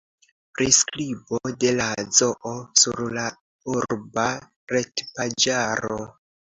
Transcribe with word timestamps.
Priskribo 0.59 1.41
de 1.65 1.75
la 1.81 1.87
zoo 2.21 2.55
sur 2.85 3.05
la 3.19 3.29
urba 3.77 4.29
retpaĝaro. 4.77 6.05